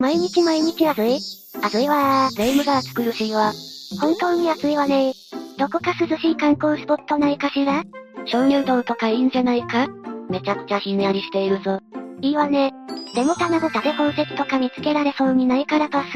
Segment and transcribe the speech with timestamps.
[0.00, 1.18] 毎日毎日暑い？
[1.60, 2.38] 暑いわー。
[2.38, 3.52] 霊夢が暑苦しいわ。
[4.00, 5.12] 本当に暑いわね
[5.58, 7.82] どこか涼しい観光スポットないかしら？
[8.26, 9.88] 鍾乳洞とかいいんじゃないか？
[10.30, 11.80] めちゃくちゃひんやりしているぞ。
[12.20, 12.72] いいわね。
[13.16, 16.06] でも棚ぼたで宝石とか見つけられそうにないからパス。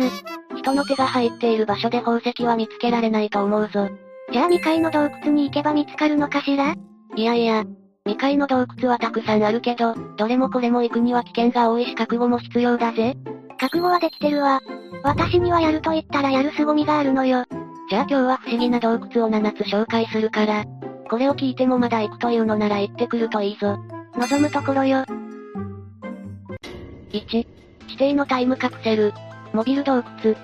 [0.57, 3.89] 人の手が入っている場所で宝石は見つけられないと思うぞ。
[4.33, 6.77] じゃあ未開の洞窟に行けば見つかるのかしら？
[7.17, 7.64] いやいや、
[8.05, 13.17] 未開の洞窟はたくさんあるけど、どれもこれも行くには危険が多いし覚悟も必要だぜ。
[13.63, 14.61] 覚悟はできてるわ。
[15.05, 17.45] 私にはやると言ったらやる凄みがあるのよ。
[17.89, 20.64] じゃあ今日は不思議な洞窟を7つ紹介するから、
[21.09, 23.79] これを聞いてもまだ行くというのなら行ってくるといいぞ。
[24.17, 25.05] 望むところよ。
[27.13, 27.46] 1、
[27.86, 29.14] 指定のタイムカプセル、
[29.53, 30.35] モビル洞窟。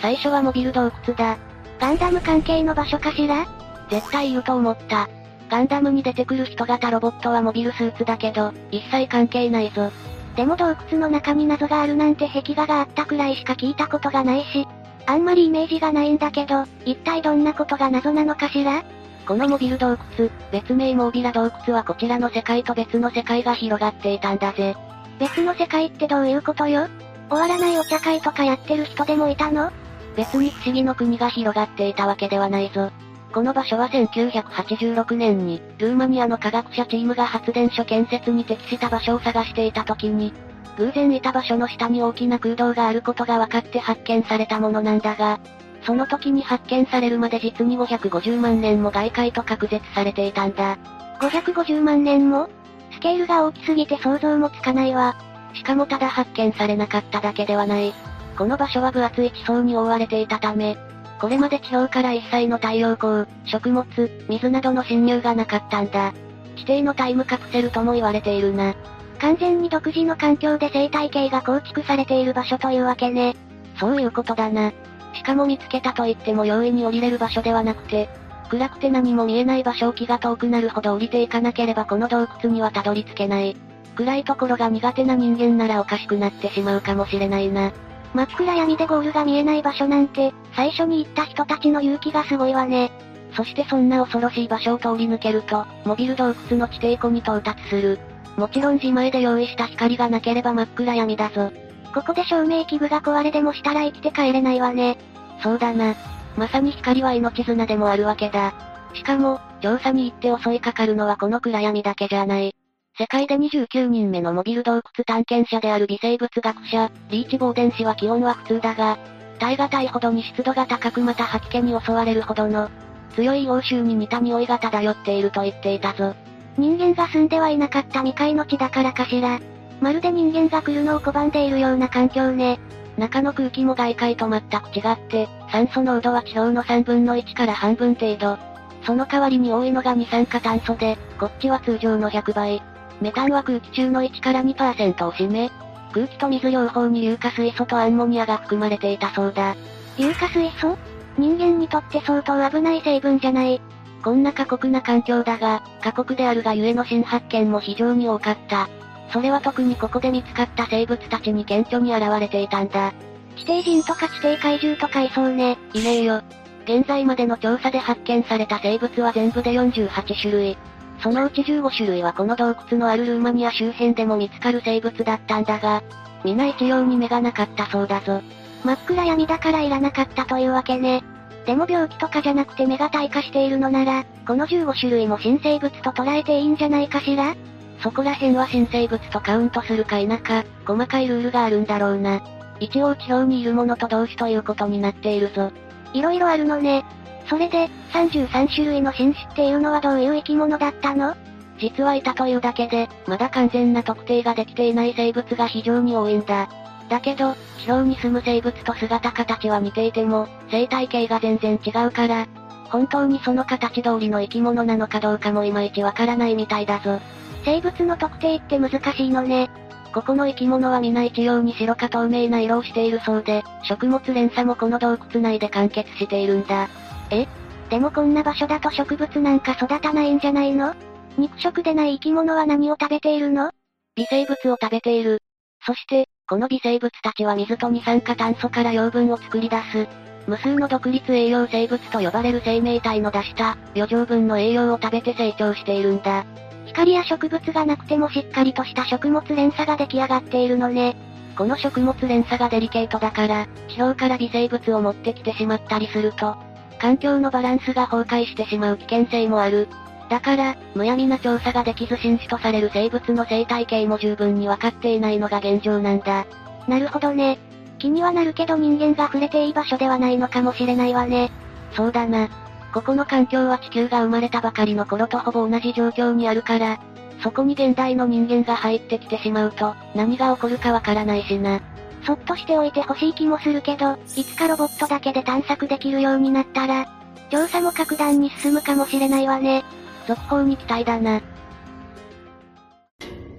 [0.00, 1.38] 最初はモビル洞窟だ。
[1.78, 3.46] ガンダム関係の場所かしら？
[3.88, 5.08] 絶対言うと思った。
[5.48, 9.92] ガンダムに出てくる人型ロボットはモビルスーツだけど、一切関係ないぞ。
[10.36, 14.68] でも洞窟の中に謎があるなんて壁画があったくらいしか聞いたことがないし、
[15.06, 18.84] あんまりイメージがないんだけど、一体どんなことが謎なのかしら？
[19.26, 24.76] このモビル洞窟、別名モービラ洞窟はこちらの世界と別の世界が広がっていたんだぜ。
[25.18, 26.88] 別の世界ってどういうことよ？
[27.30, 29.72] 終わらないお茶会とかやってる人でもいたの？
[30.16, 32.90] 別に不思議の国が広がっていたわけではないぞ。
[33.36, 40.32] この場所は1986年に、ルーマニアの科学者チームが発電所建設に適した場所を探していた時に、
[40.78, 45.38] 偶然いた場所の下に大きな空洞があることが分かって発見されたものなんだが、
[45.82, 50.78] その時に発見されるまで実に550万年も外界と隔絶されていたんだ。
[51.20, 52.48] 550万年も？
[52.92, 55.14] スケールが大きすぎて想像もつかないわ。
[55.52, 57.92] しかもただ発見されなかっただけではない。
[58.38, 60.78] この場所は分厚い地層に覆われていたため、
[61.20, 63.86] これまで地表から一切の太陽光、食物、
[64.28, 66.12] 水などの侵入がなかったんだ。
[66.56, 68.74] 地底のタイムカプセルとも言われているな。
[69.18, 73.34] 完全に独自の環境で生態系が構築されている場所というわけね。
[73.78, 74.72] そういうことだな。
[75.14, 78.08] しかも見つけたと言っても容易に降りれる場所ではなくて、
[78.50, 83.56] 暗くて何も見えない場所を気が遠くなるほど降りていかなければこの洞窟にはたどり着けない。
[83.96, 87.72] 暗いところが苦手な人間ならおかしくなってしまうかもしれないな。
[88.14, 92.90] 真っ暗闇でゴールが見えない場所なんて、最初に行った人たちの勇気がすごいわね。
[93.36, 97.98] そしてそんな恐ろしい場所を通り抜けると、モビル洞窟の地底湖に到達する。
[98.36, 101.50] もちろん自前で用意した光がなければ真っ暗闇だぞ。
[101.94, 104.98] ここで照明器具が壊れでもしたら生きて帰れないわね。
[105.42, 105.94] そうだな。
[106.36, 108.52] まさに光は命綱でもあるわけだ。
[108.94, 112.54] しかも、調査に行って襲いかかるのはこの暗闇だけじゃない。
[112.98, 118.96] 世界で29人目のモビル洞窟探検者である微生物学者、リーチボーデン氏は気温は普通だが、
[119.38, 122.70] 耐え難いほどに湿度が高くまた吐き気に襲われるほどの、
[123.14, 126.14] 強い欧州に似た匂いが漂っていると言っていたぞ。
[126.56, 129.40] 人間が住んではいなかった未開の地だからかしら。
[129.82, 132.58] まるで人間が来るのを拒んでいるような環境ね。
[132.96, 138.38] 中の空気も外界と全く違って、酸素濃度は地表の3分の1から半分程度。
[138.86, 142.75] その代わりに多いのが二酸化炭素で、こっちは通常の100倍。
[143.00, 145.50] メタンは空気中の1から2%を占め、
[145.92, 149.54] 空気と水両方に硫化水素とアンモニアが含まれていたそうだ。
[149.96, 150.76] 硫化水素？
[151.18, 153.60] 人間にとって相当危ない成分じゃない。
[154.02, 158.68] こんな過酷な環境だが、過酷であるがゆえの新発見も非常に多かった。
[159.12, 162.92] それは特にここで見つかった生物たちに顕著に現れていたんだ。
[163.36, 165.58] 地底人とか地底怪獣とかいそうね。
[165.72, 166.22] いねえよ。
[166.64, 170.58] 現在までの調査で発見された生物は全部で48種類。
[171.00, 175.82] そのうち15種類はこの洞窟のあるルーマニア周辺でも見つかる生物だったんだが、
[176.24, 178.22] 皆一様に目がなかったそうだぞ。
[178.64, 181.04] 真っ暗闇だからいらなかったというわけね。
[181.44, 187.36] でも病気とかじゃなくて目が退化しているのなら、この15種類も新生物と捉えていいんじゃないかしら？
[187.82, 192.22] そこら辺は新生物とカウントするか否か、細かいルールがあるんだろうな。
[192.58, 195.52] 一応地表にいるものと同種ということになっているぞ。
[195.92, 196.84] いろいろあるのね。
[197.28, 201.14] それで、33種類の新種っていうのはどういう生き物だったの？
[201.58, 206.48] 実はいたというだけで、まだ完全な特定ができていない生物が非常に多いんだ。
[206.88, 212.26] だけど、地表に住む生物と姿形は似ていても、生態系が全然違うから、
[212.70, 217.00] 本当にその形通りの生き物なのかどうかもいまいちわからないみたいだぞ。
[217.44, 219.50] 生物の特定って難しいのね。
[219.94, 226.68] ここの生き物は皆一様に白か透明な色をしているそうで、食物連鎖もこの洞窟内で完結しているんだ。
[227.10, 227.26] え？
[227.70, 230.74] でもこんな場所だと植物なんか育たないんじゃないの？
[231.18, 233.50] 肉食でない生き物は何を食べているの？
[233.96, 235.22] 微生物を食べている。
[235.64, 239.88] そして、この微生物たちは水と二酸化炭素から養分を作り出す。
[240.26, 246.24] 無数の独立栄養生物と呼ばれる生命体の出した余剰分の栄養を食べて成長しているんだ。
[246.66, 250.96] 光や植物がなくてもしっかりとした食物連鎖が出来上がっているのね。
[251.38, 256.36] この食物連鎖がデリケートだから、地表から微生物を持ってきてしまったりすると、
[256.78, 259.68] 環境のバランスが崩壊してしまう危険性もある。
[260.08, 266.26] だから、むやみな調査ができず新種とされる生物の生態系も十分にわかっていないのが現状なんだ。
[266.68, 267.38] なるほどね。
[267.78, 271.30] 気にはなるけど人間が触れていい場所ではないのかもしれないわね。
[271.72, 272.28] そうだな。
[272.72, 276.78] ここの環境は地球が生まれたばかりの頃とほぼ同じ状況にあるから、
[277.22, 281.60] そこに現代の人間が入ってきてしまうと、何が起こるかわからないしな。
[282.06, 286.86] そっとしておいてほしい気もするけど、いつかロボットだけで探索できるようになったら、
[287.30, 289.64] 調査も格段に進むかもしれないわね。
[290.06, 291.20] 続報に期待だな。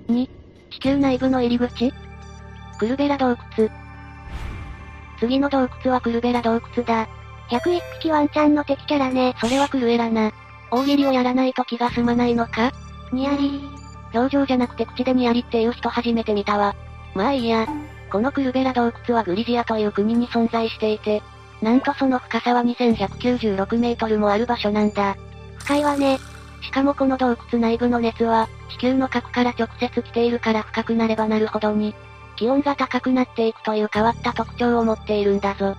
[0.09, 0.29] 2、
[0.69, 1.93] 地球内部の入り口？
[2.77, 3.69] クルベラ洞窟。
[5.19, 7.07] 次の洞窟はクルベラ洞窟だ。
[7.49, 9.33] 101匹ワンちゃんの敵キャラね。
[9.39, 10.33] それはクルエラな。
[10.71, 12.73] 大喜利をやらないと気が済まないのか？
[13.13, 13.61] ニヤリ
[14.13, 16.75] 表情じゃなくて口でニヤリっていう人初めて見たわ。
[17.15, 17.65] まあいいや。
[18.09, 21.21] このクルベラ洞窟はグリジアという国に存在していて、
[21.61, 25.17] なんとその深さは2196メートルもある場所なんだ。
[25.59, 26.19] 深いわね。
[26.61, 31.95] しかもこの洞窟内部の熱は、地球の核から直接来ているから深くなればなるほどに、
[32.35, 35.75] 気温が高くなっていくという変わった特徴を持っているんだぞ。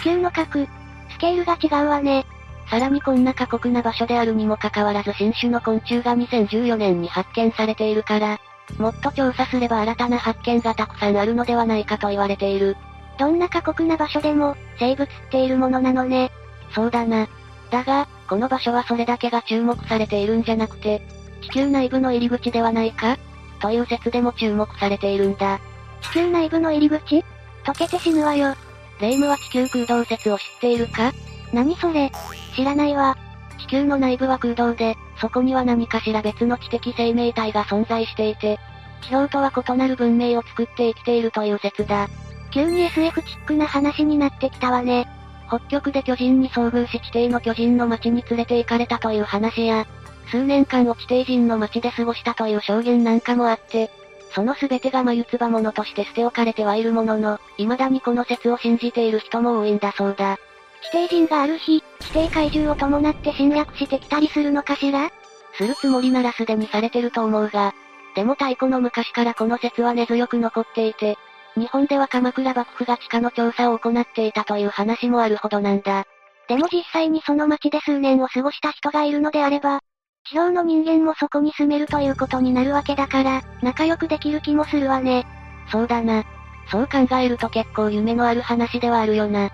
[0.00, 0.66] 地球の核、
[1.10, 2.26] スケールが違うわね。
[2.70, 8.38] さらにこんな過酷な場所であるにもかかわらず新種の昆虫が2014年に発見されているから、
[8.76, 12.76] もっと調査すれば新たな発見がたくさんあるのではないかと言われている。
[13.18, 16.30] どんな過酷な場所でも、生物っているものなのね。
[16.74, 17.28] そうだな。
[17.70, 21.02] だが、この場所はそれだけが注目されているんじゃなくて、
[21.42, 23.18] 地球内部の入り口ではないか
[23.60, 25.60] という説でも注目されているんだ。
[26.02, 27.24] 地球内部の入り口？
[27.64, 28.54] 溶けて死ぬわよ。
[29.00, 31.12] レイムは地球空洞説を知っているか？
[31.52, 32.10] 何それ？
[32.54, 33.16] 知らないわ。
[33.58, 38.58] 地球の内部は空洞で、そこには何かしら別の知的生命体が存在していて、
[39.02, 42.08] 地表とは異なる文明を作って生きているという説だ。
[42.50, 45.06] 急に SF チックな話になってきたわね。
[45.48, 49.86] 北極で巨人に遭遇し地底の巨人の町に連れて行かれたという話や、
[50.30, 53.90] 数年間を地底人の町で過ごしたという証言なんかもあって、
[54.34, 60.38] その全てが眉唾物として捨て置かれてはいるものの、未だにこの説を信じている人も多いんだそうだ。
[60.82, 65.10] 地底人がある日、地底怪獣を伴って侵略してきたりするのかしら？
[65.56, 67.74] するつもりならすでにされてると思うが、
[68.14, 71.16] でも太古の昔からこの説は根強く残っていて、
[71.56, 76.04] 日本では鎌倉幕府が地下の調査を行っていたという話もあるほどなんだ。
[76.48, 79.80] でも実際にその町で数年を過ごした人がいるのであれば、
[80.30, 85.26] 地表の人間もそこに住めるということになるわけだから、仲良くできる気もするわね。
[85.70, 86.24] そうだな。
[86.70, 89.50] そう考えると結構夢のある話ではあるよな。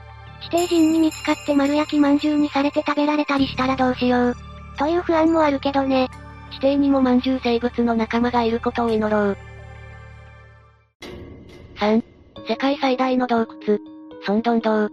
[0.51, 4.37] 地底人に見つかって丸焼き饅頭にされて食べられたりしたらどうしよう。
[4.79, 6.09] という不安もあるけどね。
[6.53, 9.37] 地底にも饅頭生物の仲間がいることを祈ろう。
[11.77, 12.03] 3、
[12.49, 13.79] 世界最大の洞窟、
[14.27, 14.91] ソンドン洞。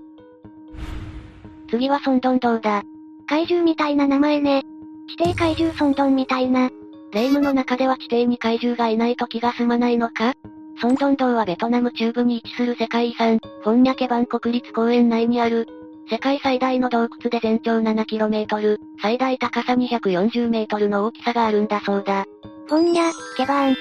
[1.70, 2.84] 次はソンドン洞だ。
[3.28, 4.64] 怪獣みたいな名前ね。
[5.18, 6.70] 地底怪獣ソンドンみたいな。
[7.14, 10.34] 霊夢の中では地底に怪獣がいないと気が済まないのか？
[10.80, 15.68] ソンドン洞はベトナム中部に位置する世界遺産、フォンニャケバン国立公園内にある、
[16.10, 22.26] 世界最大の洞窟で全長 7km、最大高さ 240m の大きさがあるんだそうだ。
[22.68, 23.76] フォンニャ、ケバーン。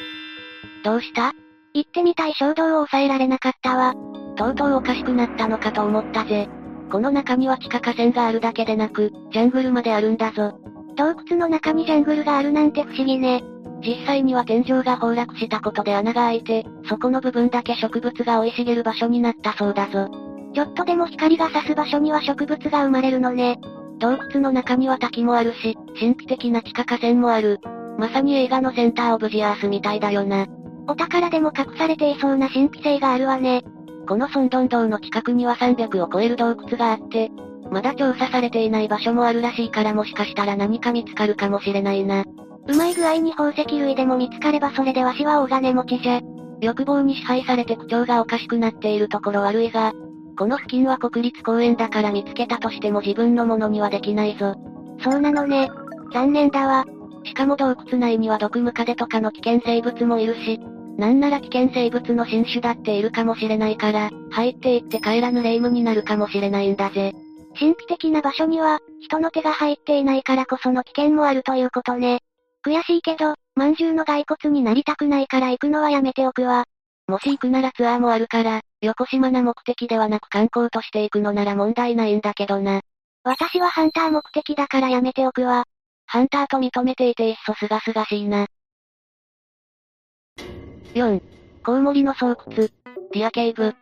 [0.85, 1.33] どうした？
[1.73, 3.95] 行ってみたい衝動を抑えられなかったわ。
[4.37, 6.49] とうとうおかしくなったのかと思ったぜ。
[6.91, 10.59] この中には地下河川があるだけでなく、ジャングルまであるんだぞ。
[10.97, 13.43] 洞窟の中にジャングルがあるなんて不思議ね。
[13.83, 20.09] 実際には天井が崩落したことで穴が開いて、そこの部分だけ植物が生い茂る場所になったそうだぞ。
[20.55, 23.59] ちょっとでも光が差す場所には植物が生まれるのね。
[23.99, 27.61] 洞窟の中には滝もあるし、神秘的な地下河川もある。
[27.99, 30.47] まさに映画のセンターオブジアースみたいだよな。
[30.89, 33.63] お宝でも隠されていそうな神秘性があるわね。
[34.09, 37.31] このソンドン洞の近くには300を超える洞窟があって、
[37.71, 42.25] まだ調査されていない場所もあるらしいからもしかしたら何か見つかるかもしれないな。
[42.71, 46.21] うまい具合に宝石類でも見つかればそれでわしは大金持ちじゃ。
[46.61, 49.93] 欲望に支配されて口調がおかしくなっているところ悪いが、
[50.39, 54.55] この付近は国立公園だから見つけたとしても自分のものにはできないぞ。
[55.03, 55.69] そうなのね。
[56.13, 56.85] 残念だわ。
[57.25, 60.61] しかも洞窟内には毒ムカデとかの危険生物もいるし、
[60.97, 67.15] なんなら危険生物の新種だっているかもしれないから、入っていって帰らぬ霊夢になるかもしれないんだぜ。
[67.59, 72.21] 神秘的な場所には、人の手が入っていないからこその危険もあるということね。
[72.65, 76.65] 悔しいけど、饅頭の骸骨になりたくないから行くのはやめておくわ。
[77.09, 82.83] もし行くならツアーもあるから、横島な目的ではなく観光として行くのなら問題ないんだけどな。
[83.25, 85.65] 私はハンター目的だからやめておくわ。
[86.07, 88.47] ハンターと認めていていっそすがすがしいな。
[90.95, 91.21] 4、
[91.65, 92.37] コウモリの巣窟。
[93.13, 93.75] ディアケイブ。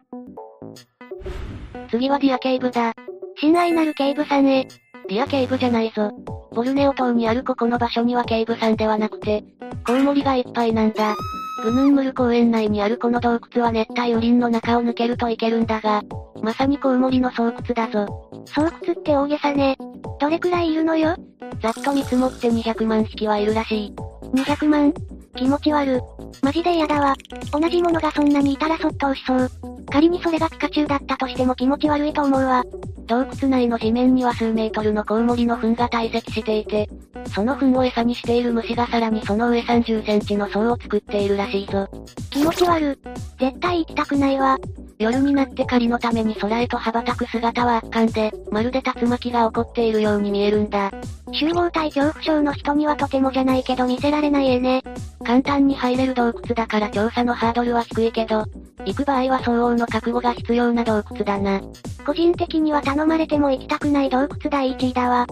[1.91, 2.93] 次はディアケイブだ。
[3.41, 4.67] 親愛なる警部さんへ。
[5.09, 6.11] ディアケイブじゃないぞ。
[6.59, 9.45] ボルネオ島にあるここの場所には警部さんではなくて、
[9.87, 11.15] コウモリがいっぱいなんだ。
[11.63, 16.03] グヌンムル公園内にあるこの洞窟は熱帯雨林の中を抜けるといけるんだが、
[16.43, 18.43] まさにコウモリの巣窟だぞ。
[18.47, 19.77] 巣窟って大げさね。
[20.19, 21.15] どれくらいいるのよ？
[21.63, 23.95] ざっと見積もって200万匹はいるらしい。
[24.35, 24.93] 200万？
[25.37, 26.01] 気持ち悪。
[26.43, 27.15] マジで嫌だわ。
[27.53, 29.51] 同じものがそんなにいたらそっと押しそう。
[29.91, 32.65] 仮にそれがピカチュウだったとしても気持ち悪いと思うわ。
[33.07, 36.89] 洞窟内の地面には数メートルのコウモリの糞が堆積していて、
[37.35, 41.89] その糞を餌にしている虫がさらにその上30センチの層を作っているらしいぞ。
[42.31, 42.99] 気持ち悪。
[43.39, 44.59] 絶対行きたくないわ。
[44.99, 50.91] 夜になって狩りのために空へと羽ばたく姿は圧巻で、まるで竜巻が起こっているように見えるんだ。
[51.33, 54.83] 集合体恐怖症の人にはとてもじゃないけど見せられない絵ね。
[55.25, 58.45] 簡単に入れる洞窟だから調査のハードルは低いけど、
[58.85, 61.61] 行く場合は相応の覚悟が必要な洞窟だな。
[62.05, 65.27] 個人的には頼まれても行きたくない洞窟第1位だわ。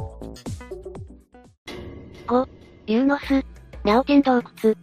[2.28, 2.48] 5、
[2.86, 3.44] ユーノス、
[3.84, 4.74] ナオテン洞窟。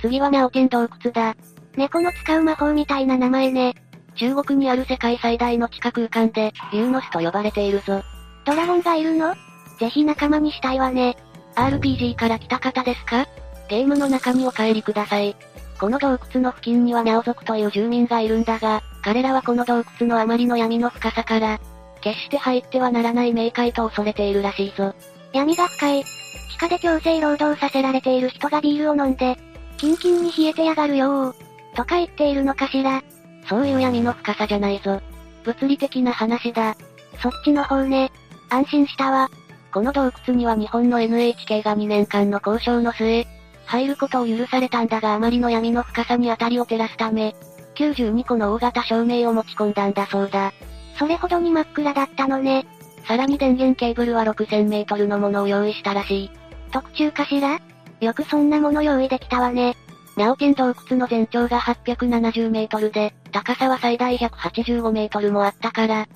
[0.00, 1.36] 次はナオテン洞窟だ。
[1.76, 3.74] 猫の使う魔法みたいな名前ね。
[4.16, 8.02] 中国にある世界最大の地下空間で、ユーノスと呼ばれているぞ。
[8.44, 9.34] ドラゴンがいるの？
[9.78, 11.16] ぜひ仲間にしたいわね。
[11.54, 13.26] RPG から来た方ですか？
[13.68, 15.34] ゲームの中にお帰りください。
[15.80, 21.58] この洞窟の付近にはナオ族という住民がいるんだが、彼らはこの洞窟のあまりの闇の深さから、
[22.02, 24.94] 決して入ってはならない冥界と恐れているらしいぞ。
[25.32, 26.04] 闇が深い。
[26.04, 29.38] 地下で強制労働させられている人がビールを飲んで、
[29.78, 31.34] キンキンに冷えてやがるよ
[31.74, 33.02] とか言っているのかしら。
[33.48, 35.00] そういう闇の深さじゃないぞ。
[35.44, 36.76] 物理的な話だ。
[37.20, 38.10] そっちの方ね。
[38.50, 39.28] 安心したわ。
[39.72, 43.26] この洞窟には日本の NHK が2年間の交渉の末、
[43.64, 47.34] 入ることを許されたんだがあまりの闇の深さに当たりを照らすため、
[47.76, 50.52] 92個の大型照明を持ち込んだんだそうだ。
[50.98, 52.66] それほどに真っ暗だったのね。
[53.08, 56.30] さらに電源ケーブルは6000メートルのものを用意したらしい。
[56.70, 57.58] 特注かしら？
[58.00, 59.74] よくそんなもの用意できたわね。
[60.16, 66.06] ナオテン洞窟の全長が870メートルで、高さは最大185メートルもあったから、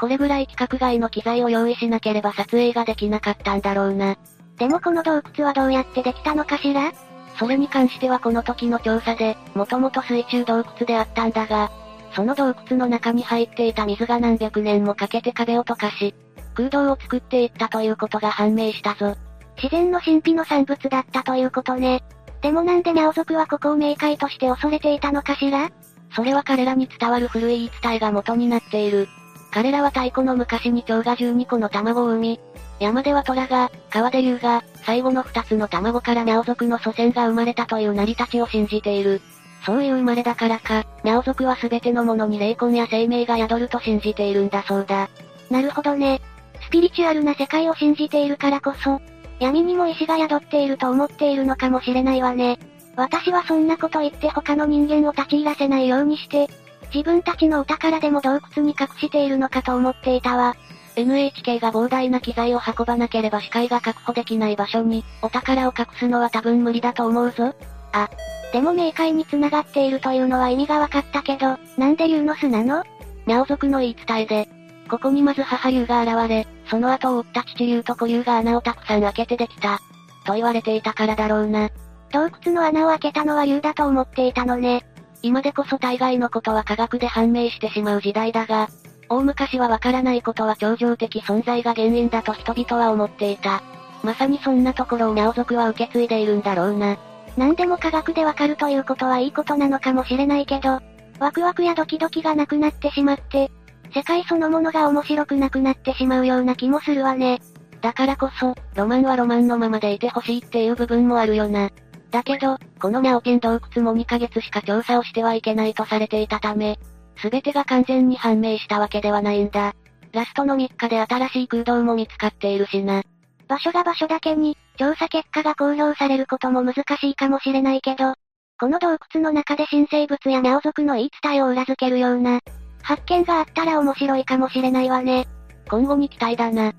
[0.00, 4.16] これぐらい規格外の機材を用意しなければ撮影ができなかったんだろうな。
[4.58, 6.92] でもこの洞窟はどうやってできたのかしら？
[7.38, 11.70] それに関してはこの時の調査で、もともと水中洞窟であったんだが、
[12.14, 16.14] その洞窟の中に入っていた水が何百年もかけて壁を溶かし、
[16.54, 19.16] 空洞を作っていったということが判明したぞ。
[19.56, 22.02] 自然の神秘の産物だったということね。
[22.42, 25.70] でもなんでニャオ族はここを冥界として恐れていたのかしら？
[26.14, 29.08] それは彼らに伝わる古い言い伝えが元になっている。
[29.52, 32.40] 彼らは太古の昔に蝶が12個の卵を産み、
[32.80, 39.20] 山では虎が、川で竜が、最後の2つの卵からニャオ族の祖先が生まれたという成り立ちを信じている。
[39.64, 45.08] そういう生まれだからか、ニャオ族は全てのものに霊魂や生命が宿ると信じているんだそうだ。
[45.50, 46.20] なるほどね。
[46.66, 49.00] スピリチュアルな世界を信じているからこそ、
[49.42, 52.60] 闇にも石が宿っていると思っているのかもしれないわね。
[52.94, 56.48] 私はそんなこと言って他の人間を立ち入らせないようにして、
[56.94, 60.54] 自分たちのお宝でも洞窟に隠しているのかと思っていたわ。
[60.94, 67.52] NHK が膨大な機材を運ばなければ視界が確保できない場所に、お宝を隠すのは多分無理だと思うぞ。
[67.92, 68.10] あ、
[68.52, 72.84] でも冥界に繋がっているというのは意味が分かったけど、なんで竜の巣なの？
[73.26, 74.48] ニャオ族の言い伝えで、
[74.92, 79.80] ここにまず母竜が現れ、その後を追った父竜と子竜が穴をたくさん開けてできた。
[80.26, 81.70] と言われていたからだろうな。
[82.12, 84.84] 洞窟の穴を開けたのは竜だと思っていたのね。
[85.22, 88.68] 今でこそ大概のことは科学で判明してしまう時代だが、
[89.08, 93.62] 大昔はわからないことは超常的存在が原因だと人々は思っていた。
[94.02, 96.98] まさにそんなところをナオ族は受け継いでいるんだろうな。
[97.38, 100.80] 何でも科学でわかるということはいいことなのかもしれないけど、
[101.18, 103.50] ワクワクやドキドキがなくなってしまって、
[103.94, 107.40] 世界そのものが面白くなくなってしまうような気もするわね。
[107.80, 111.70] だからこそ、ロマンはロマンのままでいてほしいっていう部分もあるよな。
[112.10, 116.78] だけど、このナオテン洞窟も2ヶ月しか調査をしてはいけないとされていたため、
[117.16, 119.74] すべてが完全に判明したわけではないんだ。
[120.12, 123.02] ラストの3日で新しい空洞も見つかっているしな。
[123.48, 128.14] 場所が場所だけに、調査結果が公表されることも難しいかもしれないけど、
[128.58, 132.40] この洞窟の中で新生物やナオ族の言い伝えを裏付けるような、
[132.82, 135.26] 発見があったら面白いかもしれないわね。
[135.68, 136.72] 今後に期待だな。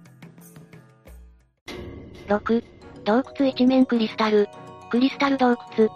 [2.27, 2.63] 6、
[3.05, 4.47] 洞窟一面クリスタル。
[4.89, 5.89] クリスタル洞窟。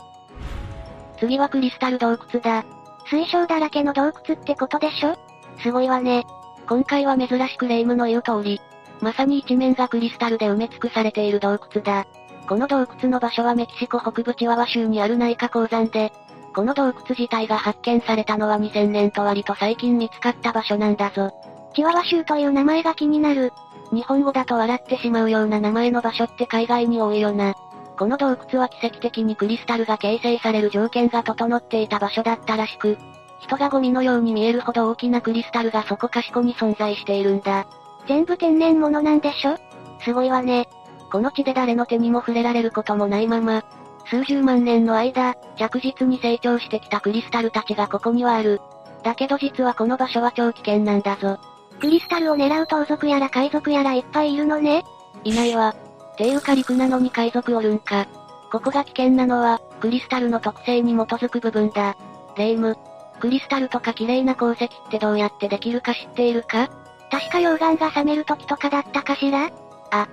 [1.19, 2.65] 次はクリスタル洞窟だ。
[3.09, 5.17] 水晶だらけの洞窟ってことでしょ？
[5.61, 6.25] すごいわね。
[6.67, 8.59] 今回は珍しくレイムの言う通り、
[9.01, 12.07] まさに一面がクリスタルで埋め尽くされている洞窟だ。
[12.47, 16.11] この洞窟の場所はメキシコ北部チワワ州にある内科鉱山で、
[16.57, 21.31] この洞窟自体が発見されたのは2000年と割と最近見つかった場所なんだぞ。
[21.75, 23.53] チワワ州という名前が気になる。
[23.93, 27.53] 日本語だと笑ってしまうような名前の場所って海外に多いよな。
[27.95, 32.97] この洞窟は奇跡的にクリスタルが形成される条件が整っていた場所だったらしく、
[33.41, 37.67] 人がゴミのように見えるほど大きなクリスタルがそこかしこに存在しているんだ。
[38.07, 39.59] 全部天然物なんでしょ？
[40.03, 40.67] すごいわね。
[41.11, 43.63] この地で誰の手にも触れられることもないまま、
[44.09, 48.61] 数十万年の間、着実に成長してきたクリスタルたちがここにはある。
[49.03, 51.39] だけど実はこの場所は超危険なんだぞ。
[51.79, 54.83] クリスタルを狙う盗賊やら海賊やらいっぱいいるのね
[55.23, 55.75] いないわ。
[56.17, 58.07] ていうか陸なのに海賊おるんか。
[58.51, 61.95] ここが危険なのは、クリスタルの特性に基づく部分だ。
[62.37, 62.77] レイム。
[63.19, 66.69] クリスタルとか綺麗な鉱石ってどうやってできるか知っているか？
[67.11, 69.49] 確か溶岩が冷める時とかだったかしら？
[69.91, 70.07] あ。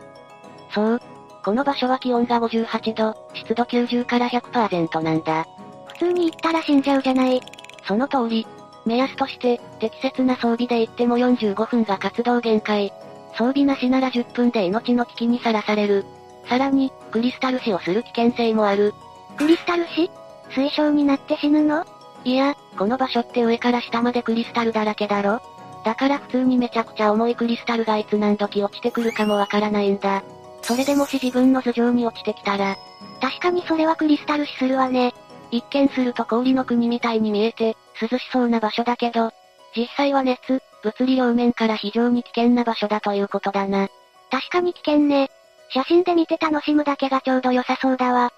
[0.75, 1.01] そう。
[1.45, 5.47] この場所は気温が58度、湿度90から100%なんだ。
[5.89, 7.41] 普通に行ったら死んじゃうじゃない。
[7.87, 8.47] その通り。
[8.87, 12.93] 目安として、適切な装備で行っても45分が活動限界。
[13.37, 16.07] 装備なしなら10分で命の危機にさらされる。
[16.49, 18.95] さらに、クリスタル死をする危険性もある。
[19.37, 20.11] クリスタル死？
[20.51, 21.85] 水晶になって死ぬの？
[22.25, 25.43] いや、この場所って上から下までクリスタルだらけだろ
[25.85, 30.23] だから普通にめちゃくちゃ重いクリスタルがいつ何時落ちてくるかもわからないんだ。
[30.67, 32.77] それでもし自分の頭上に落ちてきたら、
[33.21, 35.15] 確かにそれはクリスタル死するわね。
[35.51, 39.31] 一見すると氷の国みたいに見えて、涼しそうな場所だけど、
[39.77, 43.89] 実際は熱、物理両面から非常に危険な場所だということだな。
[44.31, 45.31] 確かに危険ね。
[45.71, 48.33] 写真で見て楽しむだけがちょうど良さそうだわ。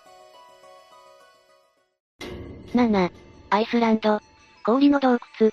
[2.75, 3.11] 7、
[3.50, 4.21] アイスランド、
[4.64, 5.52] 氷の洞窟。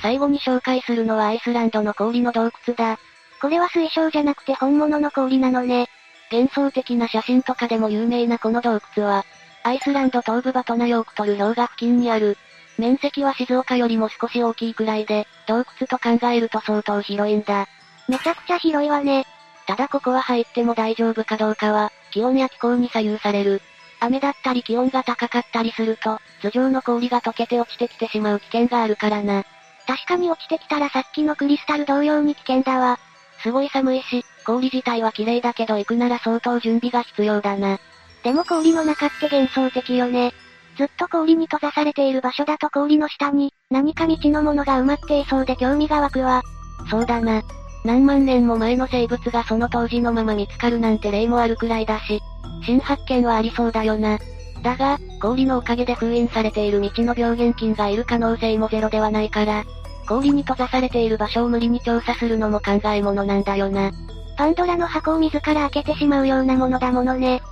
[0.00, 2.98] 最後に紹介するのはアイスランドの氷の洞窟だ。
[3.40, 5.88] これは水晶じゃなくて本物の氷なのね。
[6.30, 9.24] 幻想的な写真とかでも有名なこの洞窟は、
[9.62, 12.36] アイスランド東部バトナヨークトル氷河付近にある。
[12.78, 17.66] 面積は静岡よりも少し大きいくらいで、洞窟と考えると相当広いんだ。
[18.08, 19.26] めちゃくちゃ広いわね。
[19.66, 23.60] ただここは入っても大丈夫かどうかは、気温や気候に左右される。
[24.00, 29.44] 雨だったり気温が高かったりすると、頭上の氷が溶けて落ちてきてしまう危険があるからな。
[29.86, 32.98] 確かに落ちてきたらさっきのクリスタル同様に危険だわ。
[33.42, 37.78] すごい寒いし、氷自体は綺麗だけど行くなら相当準備が必要だな。
[38.22, 40.32] でも氷の中って幻想的よね。
[40.76, 46.42] ずっと氷に閉ざされている場所だと氷の下に、何か未知のものが埋まっていそうで興味が湧くわ。
[46.90, 47.42] そうだな。
[47.84, 52.20] 何万年も前の生物がその当時のまま見つかるなんて例もあるくらいだし、
[52.64, 54.18] 新発見はありそうだよな。
[54.62, 59.64] だが、氷のおかげで封印されている未知の病原菌がいる可能性もゼロではないから、
[60.08, 63.90] 氷に閉ざされている場所を無理に調査するのも考え物なんだよな。
[64.36, 67.42] パンドラの箱を自ら開けてしまうようなものだものね。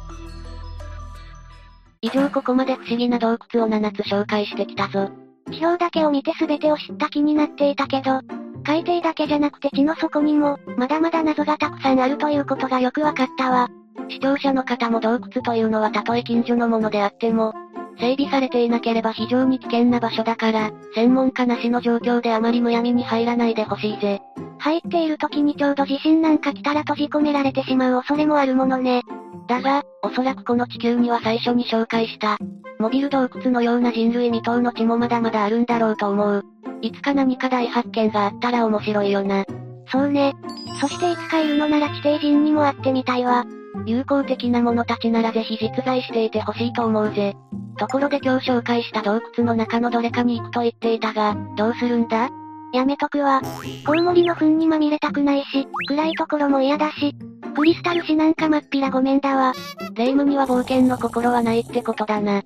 [2.00, 5.10] 以上ここまで不思議な洞窟を7つ紹介してきたぞ。
[5.50, 8.20] 地表だけを見て全てを知った気になっていたけど、
[8.64, 13.68] 海底だけじゃなくて地の底にも、まだまだ謎がたくさんあるということがよくわかったわ。
[14.08, 17.52] 視聴者の方も洞窟というのはたとえ近所のものであっても、
[18.00, 24.20] 整備されていなければ非常に危険な場所だから、専門家なしの状況であまりむやみに入らないでほしいぜ。
[24.58, 29.02] 入っている時にちょうど地震なんか来たら閉じ込められてしまう恐れもあるものね。
[29.46, 32.36] だが、おそらくこの地球には最初に紹介した、
[32.78, 36.44] モビル洞窟のような人類未踏の地もまだまだあるんだろうと思う。
[36.82, 39.44] いつか何か大発見があったら面白いよな。
[39.90, 40.34] そうね。
[40.80, 43.44] そしていつかいるのなら地底人にも会ってみたいわ。
[43.86, 47.34] 友好的な者たちならぜひ実在していてほしいと思うぜ。
[47.78, 52.28] ところで今日紹介した洞窟の中のどれかに行くと言っていたが、どうするんだ？
[52.74, 53.40] やめとくわ。
[53.86, 57.14] コウモリの糞にまみれたくないし、暗いところも嫌だし、
[57.54, 59.52] クリスタル紙なんかまっぴらごめんだわ。
[59.94, 62.40] 霊夢には冒険の心はないってことだな。
[62.40, 62.44] っ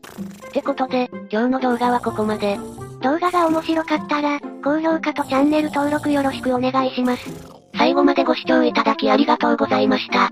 [0.53, 2.59] てことで、今日の動画はここまで。
[3.03, 7.25] 動画が面白かったら、高評価とチャンネル登録よろしくお願いします。
[7.77, 10.31] 最後までご視聴いただきありがとうございました。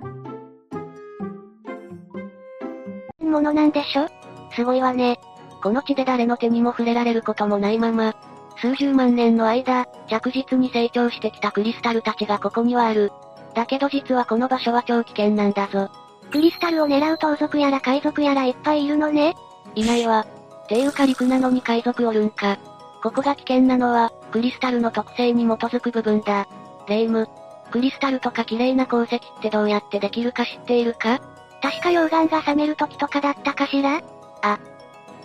[3.30, 4.08] ものなんでしょ？
[4.54, 5.18] すごいわね。
[5.62, 8.14] この地で誰の手にも触れられることもないまま、
[8.60, 13.12] 数十万年の間、着実に成長してきたクリスタルたちがここにはある。
[13.54, 15.90] だけど実はこの場所は超危険なんだぞ。
[16.30, 19.34] クリスタルを狙う盗賊やら海賊やらいっぱいいるのね。
[19.74, 20.26] いないわ。
[20.68, 22.58] ていうか陸なのに海賊おるんか。
[23.02, 26.46] ここが危険なのは、クリスタルの特性に基づく部分だ。
[26.86, 27.28] レイム。
[27.70, 31.20] クリスタルとか綺麗な鉱石ってどうやってできるか知っているか？
[31.62, 34.00] 確か溶岩が冷める時とかだったかしら？
[34.42, 34.58] あ。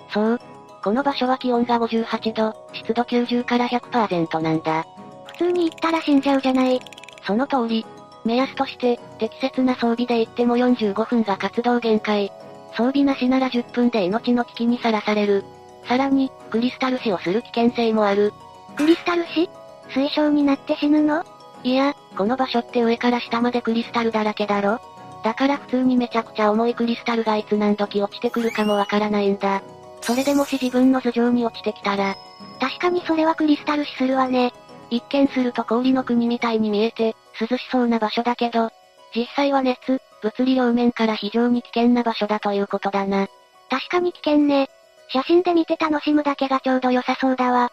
[0.09, 0.39] そう。
[0.83, 4.85] この場所は気温が58度、湿度90から100%なんだ。
[5.25, 6.79] 普通に行ったら死んじゃうじゃない。
[7.25, 7.85] その通り。
[8.23, 12.31] 目安として、適切な装備で行っても45分が活動限界。
[12.71, 15.43] 装備なしなら10分で命の危機にさらされる。
[15.87, 18.33] さらに、クリスタル死をする危険性もある。
[18.75, 19.49] クリスタル死？
[19.89, 21.23] 水晶になって死ぬの？
[21.63, 24.81] いや、この場所って上から下までクリスタルだらけだろ
[25.25, 29.63] だから普通にめちゃくちゃ重いクリスタルがいつ何時落ちてくるかもわからないんだ。
[30.01, 32.15] それでもし自分の頭上に落ちてきたら、
[32.59, 34.53] 確かにそれはクリスタル死するわね。
[34.91, 38.69] 一見すると氷の国みたいに見えて、涼しそうな場所だけど、
[39.15, 43.27] 実際は熱、物理両面から非常に危険な場所だということだな。
[43.71, 44.69] 確かに危険ね。
[45.09, 47.71] 写真で見て楽しむだけがちょうど良さそうだわ。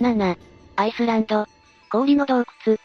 [0.00, 0.36] 7、
[0.74, 1.46] アイスランド、
[1.92, 2.76] 氷の洞窟。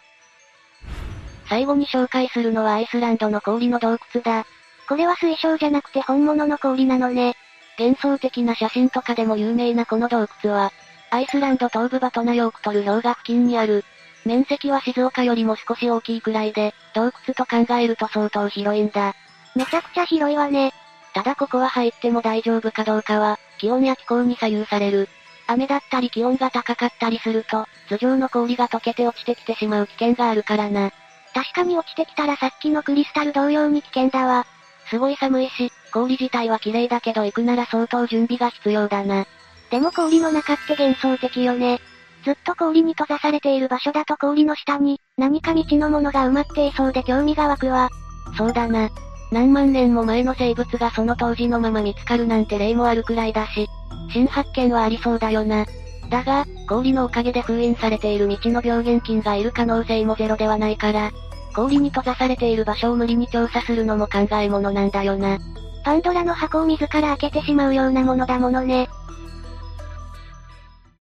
[1.50, 4.46] 最後に紹介するのはアイスランドの氷の洞窟だ。
[4.88, 7.36] これは水晶じゃなくて本物の氷なのね。
[7.78, 10.72] 幻想的な写真とかでも有名なこの洞窟は、
[11.12, 13.84] アイスランド東部バトナヨークトル氷河付近にある。
[14.26, 19.16] 面積は静岡よりも少し大きいくらいで、洞窟と考えると相当広いんだ。
[19.56, 20.72] めちゃくちゃ広いわね。
[21.14, 25.10] ただここは入っても大丈夫かどうかは、気温や気候に左右される。
[25.48, 30.92] 雨だったり気温が高かったりすると、頭上の氷が溶けて落ちてきてしまう危険があるからな。
[31.34, 34.46] 確かに落ちてきたらさっきのクリスタル同様に危険だわ。
[34.90, 39.26] すごい寒いし、氷自体は綺麗だけど行くなら相当準備が必要だな。
[39.70, 41.80] でも氷の中って幻想的よね。
[42.26, 47.90] ずっと氷に閉ざされている場所だと氷の下に、何か未知のものが埋まっていそうで興味が湧くわ。
[48.38, 48.90] そうだな。
[49.32, 53.68] 何万年も前の生物がその当時のまま見つかるなんて例もあるくらいだし、
[54.12, 55.66] 新発見はありそうだよな。
[56.10, 61.12] だが、氷のおかげで封印されている未知の病原菌がいる可能性もゼロではないから、
[61.56, 65.38] 氷に閉ざされている場所を無理に調査するのも考えものなんだよな。
[65.84, 68.90] パンドラの箱を自ら開けてしまうようなものだものね。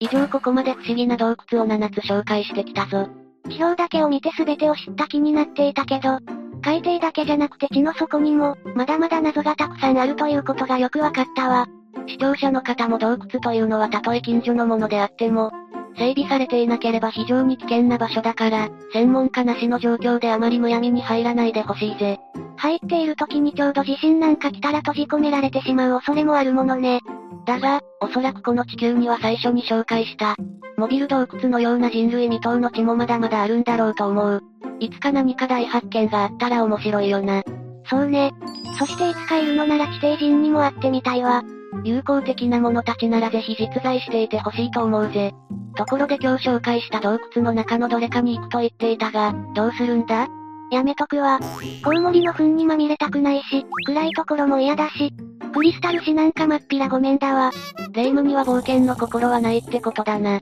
[0.01, 3.09] 以上ここまで不思議な洞窟を7つ紹介してきたぞ。
[3.49, 6.19] 地表だけを見て全てを知った気になっていたけど、
[6.63, 11.67] 海底だけじゃなくて地の底にも、まだまだ謎がたくさんあるということがよくわかったわ。
[12.07, 15.51] 視聴者の方も洞窟というのはたとえ近所のものであっても、
[15.97, 22.19] 整備されていなければ非常に危険な場所だから、専門家なしの状況であまりむやみに入らないでほしいぜ。
[22.57, 27.01] 入っている時にちょうど地震なんか来たら閉じ込められてしまう恐れもあるものね。
[27.47, 30.37] だが、おそらくこの地球には最初に紹介した、
[30.77, 34.43] モビル洞窟のような人類未踏の地もまだまだあるんだろうと思う。
[34.81, 37.43] いつか何か大発見があったら面白いよな。
[37.87, 38.33] そうね。
[38.79, 41.43] そしていつかいるのなら地底人にも会ってみたいわ。
[41.85, 45.33] 友好的な者たちならぜひ実在していてほしいと思うぜ。
[45.77, 50.29] ところで今日紹介した洞窟の中のどれかに行くと言っていたが、どうするんだ？
[50.71, 51.39] やめとくわ。
[51.85, 55.13] コウモリの糞にまみれたくないし、暗いところも嫌だし、
[55.55, 57.53] クリスタル市なんかまっぴらごめんだわ。
[57.93, 60.39] 霊夢には冒険の心はないってことだな。
[60.39, 60.41] っ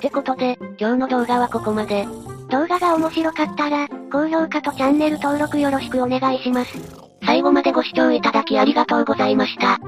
[0.00, 2.06] てことで、今日の動画はここまで。
[2.50, 6.70] 動画が面白かったら、高評価とチャンネル登録よろしくお願いします。
[7.24, 9.80] 最後までご視聴いただきありがとうございました。